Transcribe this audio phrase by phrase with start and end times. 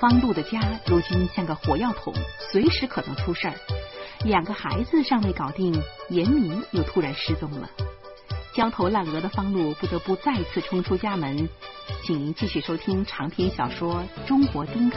[0.00, 2.14] 方露的家如今像个火药桶，
[2.52, 3.54] 随时可能出事儿。
[4.24, 5.74] 两个孩子尚未搞定，
[6.08, 7.68] 严明又突然失踪了。
[8.54, 11.48] 焦头烂额的方路不得不再次冲出家门。
[12.04, 14.96] 请您继续收听长篇小说《中国丁克》，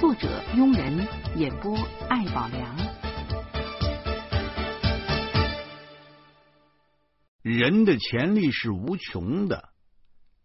[0.00, 1.06] 作者庸人，
[1.36, 1.76] 演播
[2.08, 2.76] 艾宝良。
[7.42, 9.73] 人的潜力是无穷的。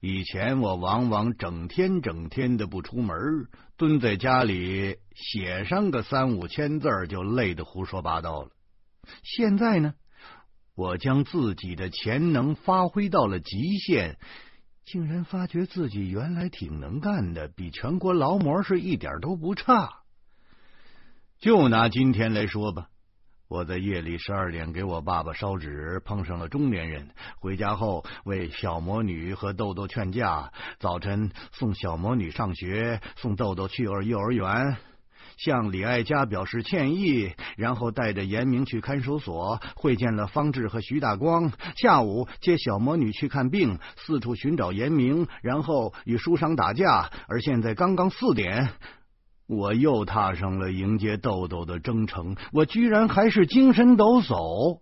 [0.02, 3.18] 以前我往往整天整天的不出门，
[3.76, 8.50] 蹲在家里写上个三五千字就累得胡说八道了。
[9.24, 9.94] 现在呢，
[10.74, 14.18] 我将自己的潜能发挥到了极限，
[14.86, 19.90] 竟然发觉自己原来挺能干的，比全国劳模是一点都不差。
[21.40, 22.90] 就拿今天来说吧。
[23.50, 27.10] 我在夜里十二点给我爸爸烧纸，碰上了中年人。
[27.40, 34.78] 回家后为小魔女和豆豆劝架，早晨送小魔女上学，送豆豆去儿幼儿园，
[35.38, 41.52] 向李爱佳表示歉意，然后带着严明去看守所会见了方志和徐大光。
[41.76, 47.10] 下午接小魔女去看病，四处寻找严明，然后与书商打架。
[47.28, 48.70] 而现在刚刚四点。
[49.50, 54.82] 我又踏上了迎接豆豆的征程，我居然还是精神抖擞。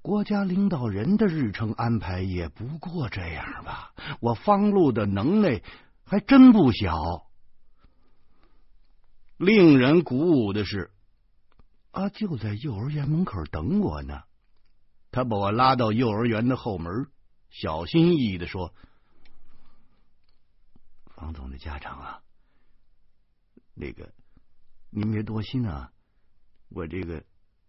[0.00, 3.92] 国家领导人的日程安排也不过这样吧？
[4.20, 5.60] 我方路的能耐
[6.02, 7.26] 还真不小。
[9.36, 10.90] 令人鼓舞的是，
[11.90, 14.22] 阿就在幼儿园门口等我呢。
[15.10, 17.06] 他把我拉到幼儿园的后门，
[17.50, 18.72] 小心翼翼的说
[21.14, 22.20] ：“方总的家长啊。”
[23.78, 24.10] 那个，
[24.88, 25.92] 您别多心啊，
[26.70, 27.22] 我这个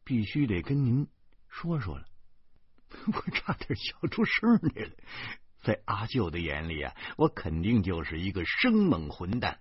[0.05, 1.05] 必须得跟您
[1.50, 2.05] 说说了。
[3.13, 4.91] 我差点笑出声来了，
[5.61, 9.59] 在阿舅的眼里啊，我肯定就是一个生猛混蛋。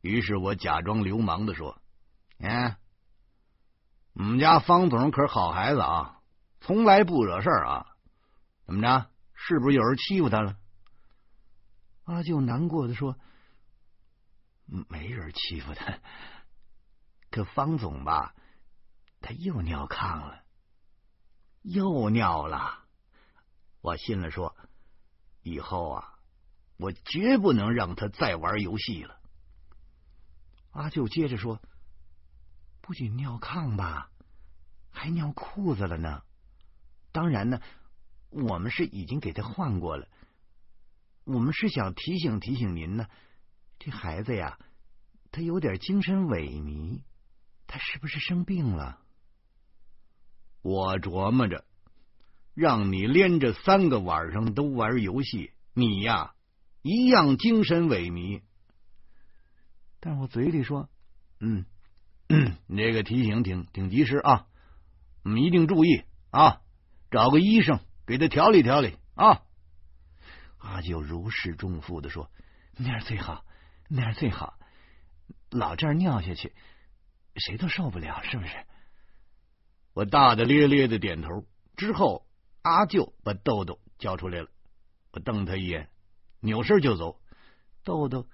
[0.00, 1.82] 于是我假装流氓的说
[2.38, 2.78] ：“哎，
[4.12, 6.20] 我们家方总可是好孩子啊，
[6.60, 7.86] 从来不惹事儿啊。
[8.64, 9.10] 怎么着？
[9.34, 10.56] 是不是有人欺负他了？”
[12.06, 13.18] 阿舅难过的说。
[14.66, 16.00] 没人欺负他，
[17.30, 18.34] 可方总吧，
[19.20, 20.42] 他又尿炕了，
[21.62, 22.84] 又尿了。
[23.80, 24.56] 我心里说，
[25.42, 26.18] 以后啊，
[26.76, 29.20] 我绝不能让他再玩游戏了。
[30.72, 31.60] 阿舅接着说，
[32.80, 34.10] 不仅尿炕吧，
[34.90, 36.24] 还尿裤子了呢。
[37.12, 37.60] 当然呢，
[38.30, 40.08] 我们是已经给他换过了。
[41.24, 43.08] 我们是想提醒提醒您呢。
[43.78, 44.58] 这孩子呀，
[45.30, 47.02] 他有点精神萎靡，
[47.66, 48.98] 他是不是生病了？
[50.62, 51.64] 我琢磨着，
[52.54, 56.34] 让你连着三个晚上都玩游戏，你呀
[56.82, 58.42] 一样精神萎靡。
[60.00, 60.88] 但我嘴里说
[61.38, 61.64] ：“嗯，
[62.66, 64.46] 你这个提醒挺挺及时啊，
[65.22, 66.60] 我们一定注意啊，
[67.10, 69.42] 找个医生给他调理调理啊。”
[70.58, 72.28] 阿九如释重负的说
[72.76, 73.44] ：“那样最好。”
[73.88, 74.58] 那样最好，
[75.50, 76.54] 老这样尿下去，
[77.36, 78.66] 谁都受不了，是不是？
[79.92, 81.46] 我大大咧咧的点头。
[81.76, 82.26] 之后，
[82.62, 84.48] 阿舅把豆豆叫出来了，
[85.12, 85.90] 我瞪他一眼，
[86.40, 87.20] 扭身就走。
[87.84, 88.28] 豆豆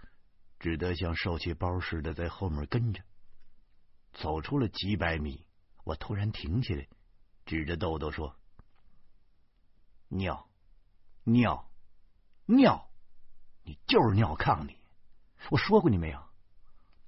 [0.59, 3.03] 只得像受气包似的在后面跟着。
[4.13, 5.47] 走出了几百米，
[5.85, 6.87] 我突然停下来，
[7.47, 8.37] 指着豆豆说
[10.09, 10.49] ：“尿，
[11.25, 11.71] 尿，
[12.47, 12.91] 尿！
[13.65, 14.77] 你就是尿炕里。”
[15.51, 16.23] 我说过你没有？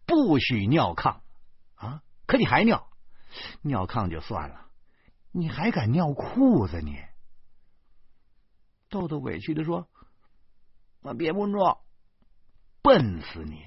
[0.06, 1.20] 不许尿炕
[1.76, 2.02] 啊！
[2.26, 2.90] 可你还尿，
[3.62, 4.68] 尿炕就算了，
[5.32, 6.98] 你还敢尿裤子你？
[8.90, 9.88] 豆豆委屈的说
[11.00, 11.78] ：“我憋不住，
[12.82, 13.66] 笨死你！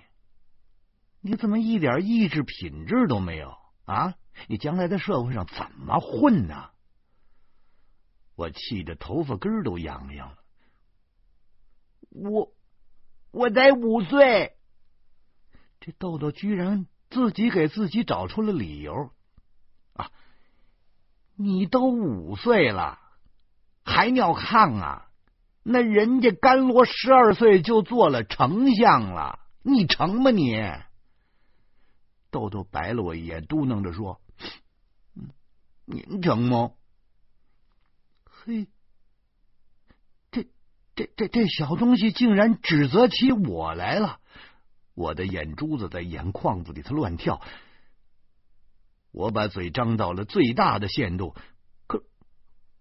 [1.21, 4.15] 你怎么一点意志品质都没有啊？
[4.47, 6.69] 你将来在社会上怎么混呢？”
[8.35, 10.37] 我气得头发根都痒痒了。
[12.11, 12.53] 我
[13.31, 14.56] 我才五岁。
[15.79, 19.11] 这豆豆居然自己给自己找出了理由
[19.93, 20.11] 啊！
[21.35, 22.99] 你都五岁了，
[23.83, 25.09] 还尿炕啊？
[25.63, 30.55] 那人家甘罗十二岁就做了丞相了，你成吗你？
[32.31, 34.21] 豆豆白了我一眼，嘟囔着说
[35.85, 36.71] ：“您成吗？”
[38.25, 38.67] 嘿，
[40.31, 40.47] 这
[40.95, 44.19] 这这这小东西竟然指责起我来了！
[44.97, 47.39] 我的眼珠子在眼眶子里头乱跳，
[49.11, 51.35] 我把嘴张到了最大的限度，
[51.85, 51.99] 可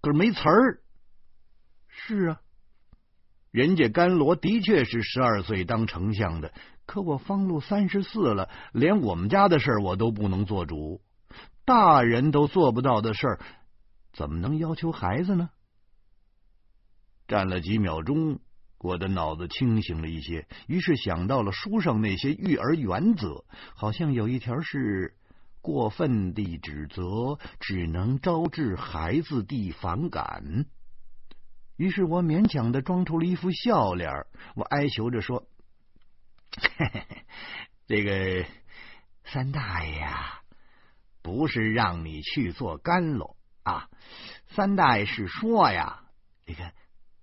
[0.00, 0.80] 可是没词儿。
[1.88, 2.40] 是啊，
[3.50, 6.54] 人家甘罗的确是十二岁当丞相的，
[6.86, 11.02] 可我方禄三十四了，连我们家的事我都不能做主。
[11.66, 13.40] 大人都做不到的事儿，
[14.14, 15.50] 怎么能要求孩子呢？
[17.28, 18.40] 站了几秒钟，
[18.78, 23.44] 我的脑子清醒了一些，于是想到了书上那些育儿原则，
[23.74, 25.14] 好像有一条是。
[25.62, 30.66] 过分的指责只能招致孩子的反感，
[31.76, 35.48] 于是我勉强的装出了一副笑脸，我哀求着说
[36.56, 37.06] ：“嘿 嘿
[37.88, 38.46] 这个
[39.24, 40.42] 三大爷呀，
[41.20, 43.34] 不是让你去做干喽
[43.64, 43.88] 啊！
[44.50, 46.04] 三大爷是说呀，
[46.46, 46.74] 你看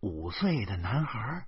[0.04, 1.46] 五岁的男孩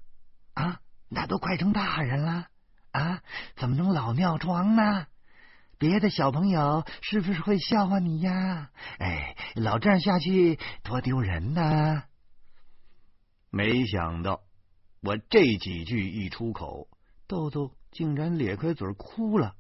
[0.54, 0.80] 啊，
[1.10, 2.48] 那都快成大人了
[2.92, 3.22] 啊，
[3.58, 5.08] 怎么能老尿床呢？”
[5.78, 8.70] 别的小朋友是不是会笑话你呀？
[8.98, 12.04] 哎，老这样下去多丢人呐！
[13.50, 14.40] 没想到
[15.02, 16.88] 我这几句一出口，
[17.28, 19.56] 豆豆竟然咧开嘴哭了。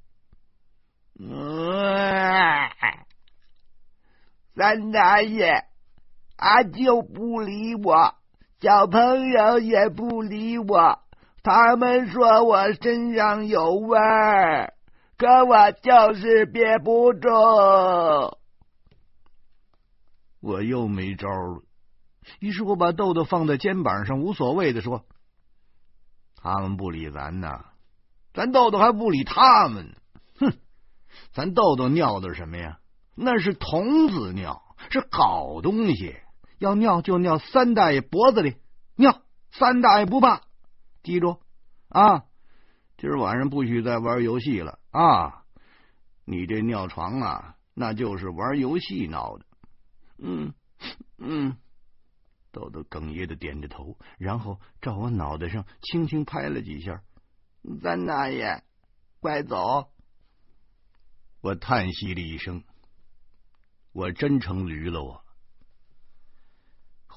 [4.55, 5.65] 三大爷，
[6.37, 8.15] 阿舅不理我，
[8.59, 10.99] 小朋友也不理我，
[11.43, 14.73] 他们说我身上有味儿。
[15.17, 17.29] 可我就是憋不住，
[20.41, 21.63] 我又没招了。
[22.39, 25.05] 于是我把豆豆放在肩膀上，无所谓的说
[26.35, 27.65] ：“他们不理咱呐，
[28.33, 29.95] 咱豆豆还不理他们。
[30.39, 30.53] 哼，
[31.31, 32.79] 咱豆豆尿的是什么呀？
[33.15, 36.17] 那是童子尿，是好东西。
[36.57, 38.57] 要尿就尿三大爷脖子里，
[38.95, 39.21] 尿
[39.51, 40.41] 三大爷不怕。
[41.03, 41.39] 记住
[41.89, 42.25] 啊，
[42.97, 45.43] 今儿晚上不许再玩游戏了。”啊，
[46.23, 49.45] 你这尿床啊，那就是玩游戏闹的。
[50.17, 50.53] 嗯
[51.17, 51.57] 嗯，
[52.51, 57.01] 豆豆哽咽的点着头，然后照我脑袋上轻轻拍了几下。
[57.81, 58.63] 三大爷，
[59.19, 59.89] 快走！
[61.41, 62.63] 我叹息了一声，
[63.91, 65.03] 我真成驴了。
[65.03, 65.24] 我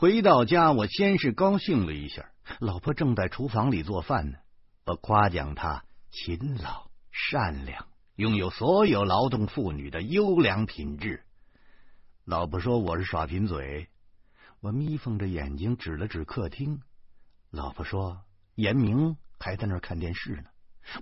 [0.00, 2.30] 回到家，我先是高兴了一下，
[2.60, 4.38] 老婆正在厨房里做饭呢，
[4.86, 6.88] 我夸奖她勤劳。
[7.10, 7.84] 善良，
[8.14, 11.24] 拥有所有劳动妇女的优良品质。
[12.24, 13.88] 老婆说我是耍贫嘴，
[14.60, 16.80] 我眯缝着眼睛指了指客厅。
[17.50, 18.20] 老婆说
[18.54, 20.44] 严明还在那儿看电视呢。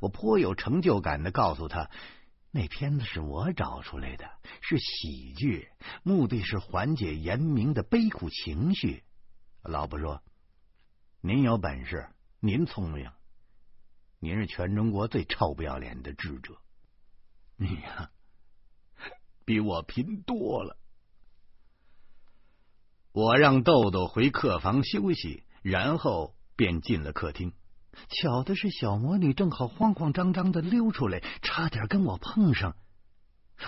[0.00, 1.90] 我颇有成就感的告诉他，
[2.56, 4.24] 那片子是我找出来的，
[4.62, 5.68] 是喜剧，
[6.02, 9.04] 目的是缓解严明的悲苦情绪。
[9.62, 10.22] 老婆说
[11.20, 12.08] ：“您有本事，
[12.40, 13.10] 您聪明。”
[14.20, 16.56] 您是全中国最臭不要脸的智者，
[17.56, 18.10] 你呀，
[19.44, 20.78] 比我贫多了。
[23.12, 27.52] 我让豆豆回客房休息，然后便进了客厅。
[28.08, 32.76] 巧的是，小魔女正好慌慌张张的溜出来，差点跟我碰上。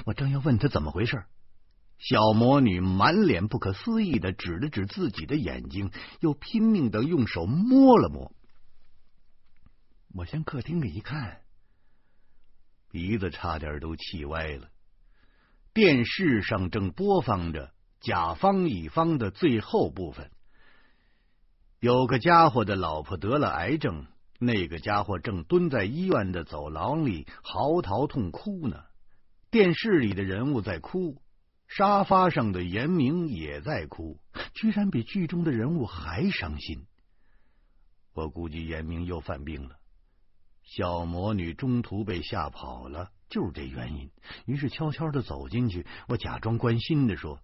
[0.05, 1.25] 我正要问她怎么回事，
[1.99, 5.91] 小魔女满脸不可思议的指了指自己的眼睛，
[6.21, 8.33] 又拼命的用手摸了摸。
[10.15, 11.41] 我向客厅里一看，
[12.91, 14.69] 鼻子差点都气歪了。
[15.75, 20.31] 电视上正播放着甲方乙方的最后部分，
[21.79, 24.07] 有个家伙的老婆得了癌症，
[24.39, 28.85] 那个家伙正蹲在医院的走廊里嚎啕痛哭呢。
[29.51, 31.21] 电视里的人物在哭，
[31.67, 34.21] 沙发上的严明也在哭，
[34.55, 36.87] 居然比剧中的人物还伤心。
[38.13, 39.77] 我估计严明又犯病了。
[40.63, 44.11] 小魔女中途被吓跑了，就是这原因。
[44.45, 47.41] 于是悄悄的走进去，我假装关心的说：“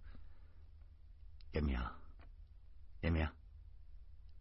[1.52, 1.80] 严明，
[3.00, 3.26] 严明，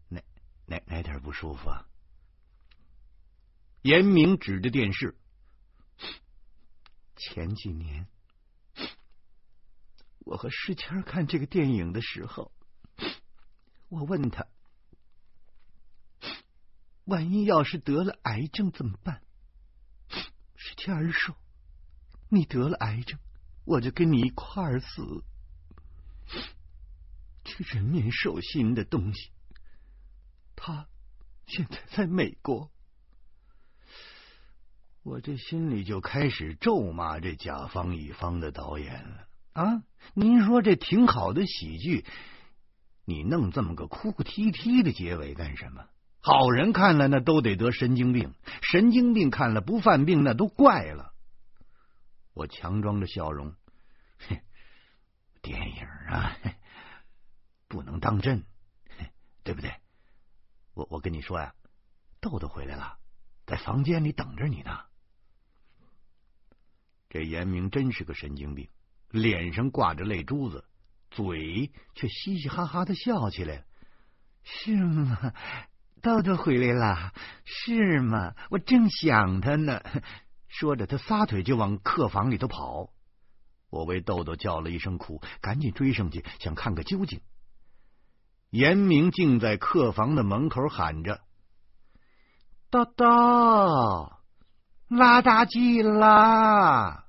[0.09, 0.21] 哪
[0.65, 1.85] 哪哪点不舒服啊？”
[3.83, 5.17] 严明指着电视
[7.17, 8.07] ：“前几年，
[10.19, 12.53] 我和诗谦看这个电影的时候，
[13.89, 14.47] 我问他。”
[17.03, 19.21] 万一要是得了癌症怎么办？
[20.55, 21.35] 是天儿说，
[22.29, 23.19] 你得了癌症，
[23.65, 25.25] 我就跟你一块儿死。
[27.43, 29.33] 这人面兽心的东西，
[30.55, 30.87] 他
[31.47, 32.71] 现在在美国，
[35.03, 39.83] 我这心里就开始咒骂这甲方乙方的导演了啊！
[40.13, 42.05] 您说这挺好的喜剧，
[43.03, 45.85] 你弄这么个哭哭啼啼的结尾干什么？
[46.19, 51.13] 好人看了那都得得神经病，神经病看了不犯病那都怪了。
[52.33, 53.53] 我强装着笑容，
[55.41, 56.37] 电影啊，
[57.67, 58.45] 不能当真，
[59.43, 59.73] 对不对？
[60.73, 61.53] 我我跟你说呀，
[62.21, 62.97] 豆豆回来了，
[63.45, 64.79] 在房间里等着你呢。
[67.13, 68.69] 这严明真是个神经病，
[69.11, 70.65] 脸上挂着泪珠子，
[71.11, 73.65] 嘴却嘻嘻哈哈的笑起来。
[74.43, 75.31] 是吗？
[76.01, 77.13] 豆豆回来了？
[77.45, 78.33] 是吗？
[78.49, 79.79] 我正想他呢。
[80.47, 82.89] 说着，他撒腿就往客房里头跑。
[83.69, 87.21] 我为豆豆叫了一声苦，赶紧追上去，想看个究竟。
[88.49, 91.21] 严明竟在客房的门口喊着
[92.71, 94.13] ：“豆豆，
[94.87, 97.05] 拉大鸡啦！”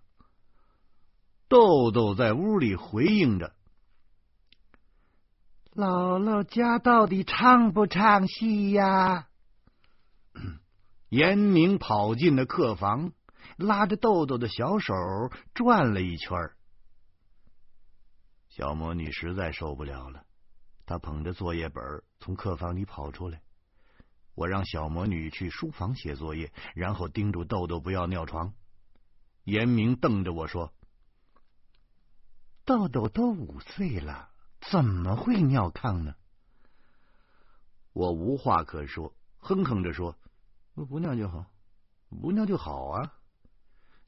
[1.48, 3.54] 豆豆在屋里回应着
[5.74, 9.28] ：“姥姥家到底唱不唱戏呀？”
[11.10, 13.12] 严明跑进了客房。
[13.56, 14.92] 拉着豆豆的小手
[15.52, 16.50] 转了一圈，
[18.48, 20.24] 小魔女实在受不了了，
[20.86, 21.84] 她捧着作业本
[22.18, 23.43] 从客房里跑出来。
[24.34, 28.52] 我让小魔女去书房写作业，然后叮嘱豆豆不要尿床。
[29.44, 30.72] 严明瞪着我说
[32.64, 34.30] ：“豆豆都五岁了，
[34.70, 36.14] 怎么会尿炕呢？”
[37.92, 40.18] 我无话可说，哼哼着说
[40.74, 41.46] ：“不尿就好，
[42.08, 43.14] 不尿就好啊。”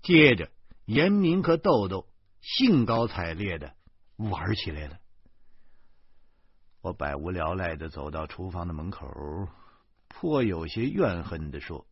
[0.03, 0.51] 接着，
[0.87, 2.09] 严明和豆豆
[2.41, 3.75] 兴高采烈的
[4.17, 4.99] 玩起来了。
[6.81, 9.07] 我百无聊赖的走到厨房的门口，
[10.19, 11.87] 颇有些怨恨的说：“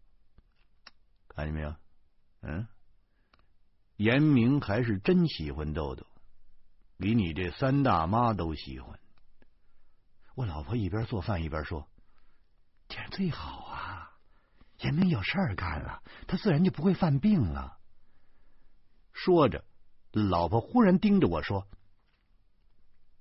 [1.28, 1.76] 看见没有？
[2.40, 2.66] 嗯，
[3.96, 6.06] 严明还是真喜欢豆豆，
[6.96, 8.98] 比你这三大妈都喜欢。”
[10.34, 11.86] 我老婆一边做饭一边说
[12.88, 14.16] ：“这样最好啊，
[14.78, 17.78] 严明有事儿干了，他自然就不会犯病了。”
[19.12, 19.66] 说着，
[20.12, 21.68] 老婆忽然盯着我说：“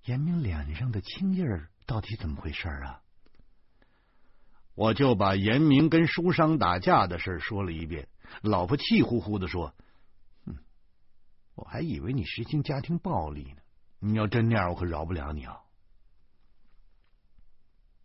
[0.06, 3.02] 严明脸上的青印儿到底怎么回事啊？”
[4.76, 8.08] 我就把严明跟书商打架的事说了一遍。
[8.42, 9.74] 老婆气呼呼的说
[10.46, 10.58] ：“嗯，
[11.56, 13.62] 我还以为你实行家庭暴力呢。
[14.00, 15.60] 你要真那样，我可饶不了你啊！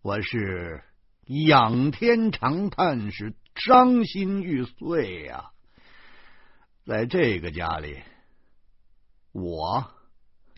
[0.02, 0.84] 我是
[1.26, 5.50] 仰天长叹，是伤心欲碎呀。”
[6.86, 7.98] 在这个家里，
[9.32, 9.90] 我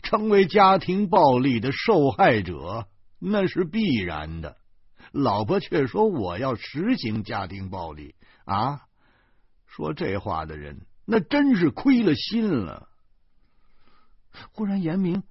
[0.01, 2.87] 成为家庭暴力的受害者，
[3.19, 4.57] 那是必然的。
[5.11, 8.15] 老婆却说我要实行家庭暴力
[8.45, 8.83] 啊！
[9.65, 12.89] 说这话的人，那真是亏了心了。
[14.51, 15.23] 忽然，严明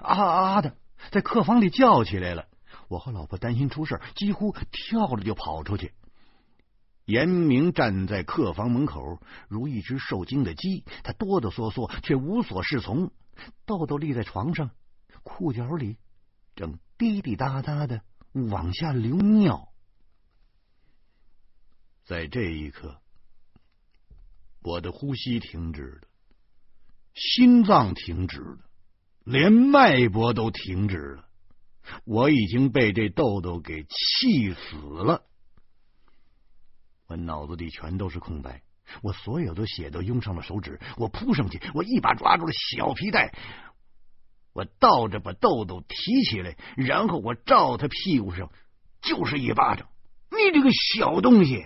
[0.00, 0.76] 啊啊的
[1.10, 2.46] 在客房里叫起来了。
[2.88, 5.92] 我和老婆担心出事，几乎跳着就跑出去。
[7.04, 13.10] 严明站在客房门口，如一只受惊的鸡，他哆哆嗦嗦，却无所适从。
[13.64, 14.70] 豆豆立在床上，
[15.22, 15.96] 裤脚里
[16.54, 19.68] 正滴滴答答的往下流尿。
[22.04, 23.00] 在这一刻，
[24.62, 26.08] 我的呼吸停止了，
[27.14, 28.58] 心脏停止了，
[29.24, 31.28] 连脉搏都停止了。
[32.04, 35.24] 我已经被这豆豆给气死了。
[37.06, 38.62] 我脑子里全都是空白，
[39.02, 40.78] 我所有的血都涌上了手指。
[40.96, 43.34] 我扑上去，我一把抓住了小皮带，
[44.58, 48.50] 我倒着把豆豆提起来，然后我照他屁股上
[49.00, 49.86] 就是一巴掌。
[50.32, 51.64] 你这个小东西，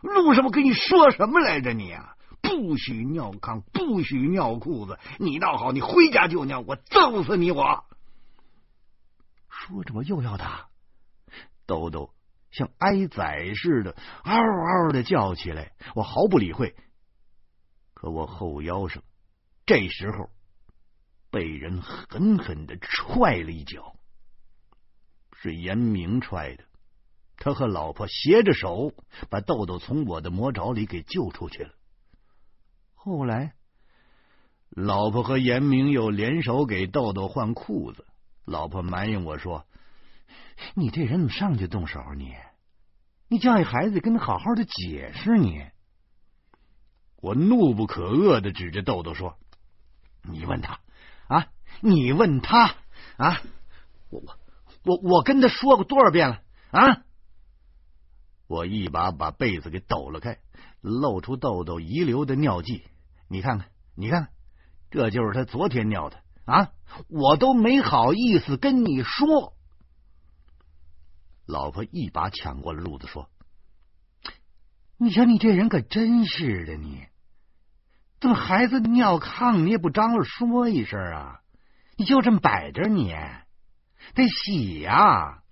[0.00, 1.74] 路上我跟你说什么来着？
[1.74, 4.98] 你啊，不许尿炕，不许尿裤子。
[5.18, 7.50] 你倒好，你回家就尿，我揍死你！
[7.50, 7.84] 我
[9.50, 10.68] 说着，我又要打
[11.66, 12.14] 豆豆。
[12.50, 16.74] 像挨宰似的，嗷嗷的叫起来，我毫不理会。
[17.92, 19.02] 可我后腰上，
[19.66, 20.30] 这时候
[21.32, 23.96] 被人狠狠的踹了一脚，
[25.32, 26.64] 是严明踹的。
[27.38, 28.92] 他和老婆携着手，
[29.30, 31.70] 把豆豆从我的魔爪里给救出去了。
[32.94, 33.54] 后来，
[34.68, 38.06] 老婆和严明又联手给豆豆换裤子。
[38.44, 39.66] 老婆埋怨我说。
[40.74, 42.00] 你这人怎么上去动手？
[42.14, 42.34] 你，
[43.26, 45.66] 你教育孩子，跟他好好的解释你。
[47.16, 49.38] 我怒不可遏的指着豆豆说
[50.22, 50.78] ：“你问他
[51.28, 51.48] 啊，
[51.80, 52.76] 你问他
[53.16, 53.40] 啊，
[54.10, 54.36] 我我
[54.84, 57.04] 我我跟他说过多少遍了啊！”
[58.48, 60.38] 我一把把被子给抖了开，
[60.80, 62.84] 露出豆豆遗留的尿迹。
[63.28, 64.32] 你看看，你看看，
[64.90, 66.72] 这就是他昨天尿的啊！
[67.08, 69.54] 我都没好意思跟你说。
[71.46, 73.30] 老婆一把抢过了褥子，说
[74.98, 77.06] ：“你瞧，你这人可真是的，你
[78.22, 81.40] 怎么孩子尿炕你也不张罗说一声啊？
[81.96, 83.12] 你就这么摆着，你
[84.14, 85.42] 得洗呀！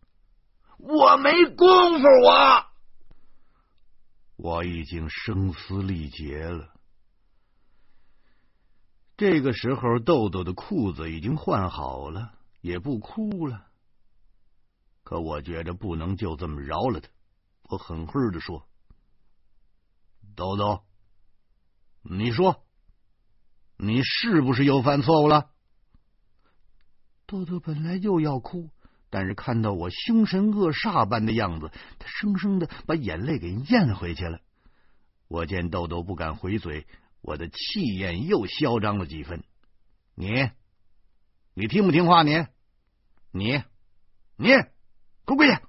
[0.79, 1.67] 我没功
[1.99, 2.67] 夫，我
[4.37, 6.73] 我已经声嘶力竭了。
[9.17, 13.67] 这个时候，豆豆的裤子已经换好了，也不哭了。
[15.03, 17.09] 可我觉着不能就这么饶了他，
[17.65, 18.65] 我狠狠的说
[20.37, 20.85] ：“豆豆，
[22.03, 22.65] 你说，
[23.77, 25.51] 你是不是又犯错误了？”
[27.27, 28.71] 豆豆本来又要哭，
[29.09, 34.41] 但是看到我凶神恶煞般的样子，他生生的把眼泪给咽回去了。
[35.29, 36.87] 我见豆豆不敢回嘴。
[37.23, 39.45] 我的气焰又嚣张了几分。
[40.15, 40.51] 你，
[41.53, 42.23] 你听不听话？
[42.23, 42.47] 你，
[43.31, 43.63] 你，
[44.37, 45.61] 你，给我跪下！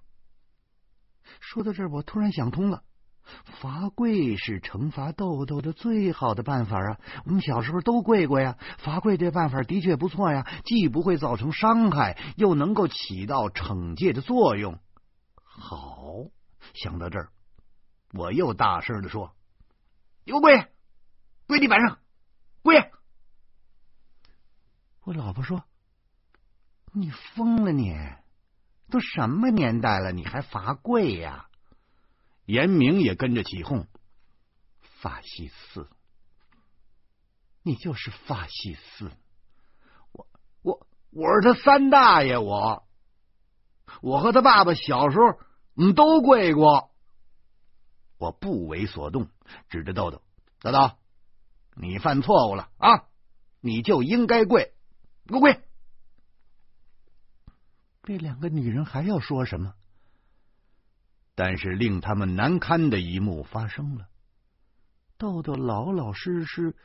[1.42, 2.86] 说到这儿，我突然想通了，
[3.44, 6.98] 罚跪是惩罚豆豆的最好的办法啊！
[7.26, 14.80] 我们小时候都跪过呀，罚跪这办法的确不错呀，既不会造成伤害，又能够起到惩戒的作用。
[15.44, 16.08] 好，
[16.74, 17.30] 想到这儿，
[18.14, 19.36] 我又大声的说
[20.26, 20.68] ：“给我跪！”
[21.48, 22.00] 跪地板上，
[22.62, 22.92] 跪！
[25.04, 25.64] 我老婆说
[26.94, 27.94] ：“你疯了，你
[28.90, 31.48] 都什么年代了，你还罚跪呀？”
[32.52, 33.88] 严明也跟着起哄
[35.00, 35.88] ：“法西斯，
[37.64, 39.10] 你就是法西斯！
[40.12, 40.28] 我
[40.62, 42.86] 我我是他三大爷，我
[44.02, 45.40] 我和他爸爸小时候，
[45.76, 46.92] 我们都跪过。”
[48.20, 49.30] 我不为所动，
[49.70, 50.22] 指着豆豆
[50.60, 50.92] ：“豆豆。”
[51.74, 53.08] 你犯错误了啊！
[53.62, 54.74] 你就应该跪，
[55.26, 55.64] 给我跪！
[58.04, 59.74] 这两个女人还要说什么？
[61.44, 64.08] 但是令他们难堪的一幕发生了：
[65.18, 66.76] 豆豆老老实实、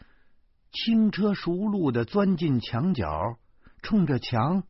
[0.72, 3.38] 轻车熟路的钻进墙角，
[3.82, 4.62] 冲着墙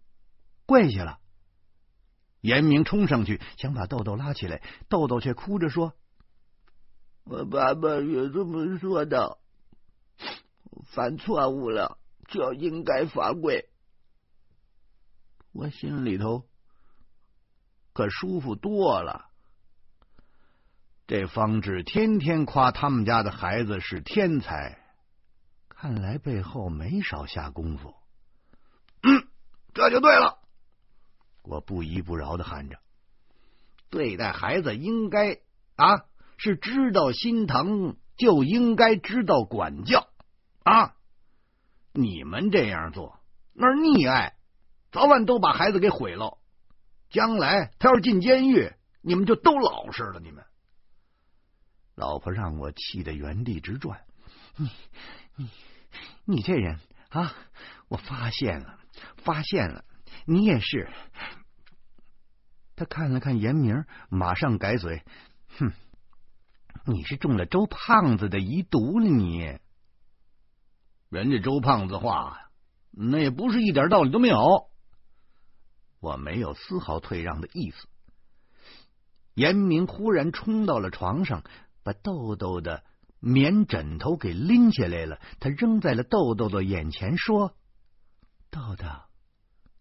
[0.66, 1.20] 跪下了。
[2.40, 5.92] 严明冲上去想把豆豆拉起来，豆豆却哭着说
[7.22, 9.38] ：“我爸爸也这么说的。”
[10.90, 11.96] 犯错误了
[12.26, 13.68] 就应该罚跪，
[15.52, 16.44] 我心里头
[17.92, 19.30] 可舒服多了。
[21.06, 24.76] 这方志天天夸他们家的孩子是天才，
[25.68, 27.94] 看来背后没少下功夫。
[29.02, 29.28] 嗯，
[29.72, 30.38] 这就对了。
[31.42, 32.78] 我不依不饶的喊着
[33.88, 35.38] ：“对待孩子应该
[35.76, 36.02] 啊，
[36.38, 40.08] 是知道心疼就应该知道管教。”
[40.64, 40.96] 啊！
[41.92, 43.20] 你们这样做
[43.52, 44.34] 那是溺爱，
[44.90, 46.36] 早晚都把孩子给毁了。
[47.10, 50.18] 将来他要是进监狱，你们就都老实了。
[50.18, 50.44] 你们
[51.96, 54.02] 老婆让我气得原地直转。
[54.56, 54.70] 你
[55.36, 55.50] 你
[56.26, 56.78] 你这人
[57.08, 57.34] 啊！
[57.88, 58.78] 我发现了，
[59.16, 59.84] 发现了，
[60.26, 60.90] 你也是。
[62.74, 65.02] 他看了看严明，马上改嘴。
[65.58, 65.72] 哼，
[66.84, 69.58] 你是中了周胖子的遗毒了，你。
[71.08, 72.50] 人家周胖子话，
[72.90, 74.68] 那也不是一点道理都没有。
[76.00, 77.88] 我没有丝毫退让的意思。
[79.32, 81.42] 严明忽然冲到了床上，
[81.86, 82.82] 把豆豆的
[83.20, 87.56] 棉枕头给拎起来了，他扔在了豆豆的眼前，说
[88.50, 88.84] ：“豆豆，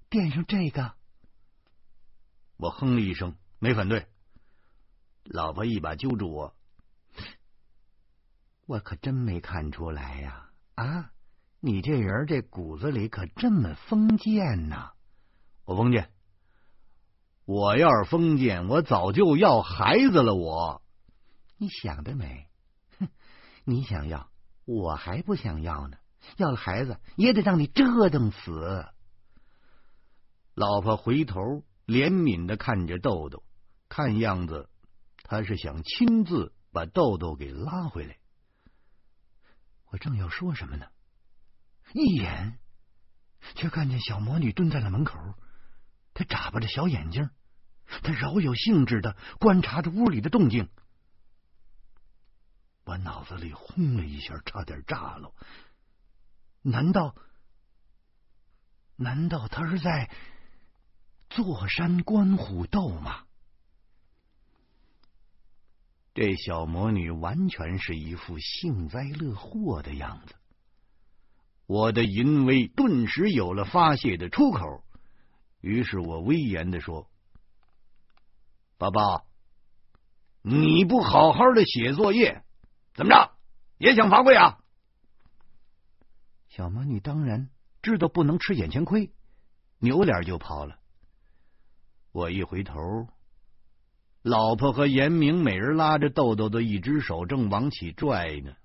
[0.07, 0.93] 垫上这个。”
[2.57, 4.05] 我哼了一声，没反对。
[5.23, 6.55] 老婆一把揪住我
[8.67, 11.09] ：“我可真没看出来呀，啊！”
[11.59, 14.91] 你这人这骨子里可这么封建呐！
[15.65, 16.11] 我封建，
[17.45, 20.35] 我要是封建，我早就要孩子了。
[20.35, 20.83] 我，
[21.57, 22.47] 你想得美！
[22.99, 23.07] 哼，
[23.63, 24.29] 你想要，
[24.65, 25.97] 我还不想要呢。
[26.37, 28.85] 要了孩子，也得让你折腾死。
[30.53, 31.39] 老婆回头
[31.85, 33.43] 怜悯的看着豆豆，
[33.89, 34.69] 看样子
[35.23, 38.17] 他是想亲自把豆豆给拉回来。
[39.91, 40.87] 我正要说什么呢？
[41.93, 42.57] 一眼，
[43.55, 45.19] 却看见小魔女蹲在了门口。
[46.13, 47.29] 她眨巴着小眼睛，
[48.01, 50.69] 她饶有兴致的观察着屋里的动静。
[52.85, 55.33] 我脑子里轰了一下，差点炸了。
[56.61, 57.15] 难道，
[58.95, 60.09] 难道他是在
[61.29, 63.23] 坐山观虎斗吗？
[66.13, 70.35] 这小魔女完全是一副幸灾乐祸的样子。
[71.65, 74.83] 我的淫威顿时有了发泄的出口，
[75.59, 77.09] 于是我威严的说
[78.77, 79.25] ：“宝宝，
[80.41, 82.43] 你不好好的写作业，
[82.95, 83.31] 怎么着
[83.77, 84.59] 也想罚跪啊？”
[86.49, 87.49] 小魔女当然
[87.81, 89.11] 知道不能吃眼前亏，
[89.79, 90.79] 扭脸就跑了。
[92.11, 92.79] 我一回头，
[94.21, 98.55] 老婆和严明每人拉着豆豆的一只手，正往起拽呢。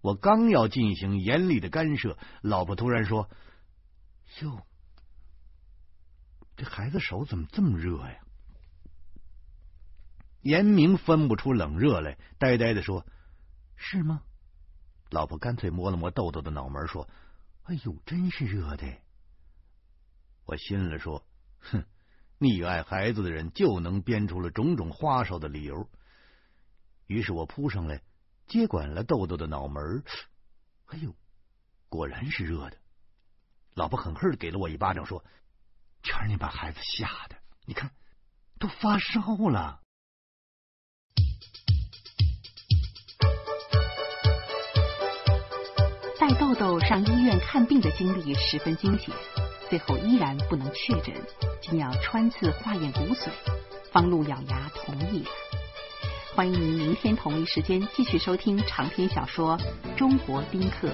[0.00, 3.28] 我刚要进行严厉的干涉，老婆突然说
[4.40, 4.64] ：“哟，
[6.56, 8.20] 这孩子手怎么这么热呀？”
[10.40, 13.04] 严明分不出冷热来，呆呆的说
[13.82, 14.22] ：“是吗？”
[15.10, 17.08] 老婆干脆摸了摸豆豆的脑门，说
[17.64, 18.86] ：“哎呦，真是热的。”
[20.44, 21.26] 我心里说
[21.58, 21.84] ：“哼，
[22.38, 25.88] 溺爱孩子的人就能编出了种种花哨的理由。”
[27.08, 28.02] 于是我扑上来。
[28.46, 30.02] 接管了豆豆的脑门，
[30.86, 31.14] 哎呦，
[31.88, 32.76] 果然是热的。
[33.74, 35.24] 老婆狠狠的给了我一巴掌，说
[36.02, 37.92] ：“全是你把孩子吓的，你看
[38.58, 39.80] 都发烧了。”
[46.38, 49.14] 豆豆上医院看病的经历十分惊险，
[49.68, 51.14] 最后依然不能确诊，
[51.60, 53.28] 竟要穿刺化验骨髓。
[53.90, 55.30] 方露咬牙同意了。
[56.34, 59.58] 欢迎您明天同一时间继续收听长篇小说
[59.98, 60.88] 《中国宾客》。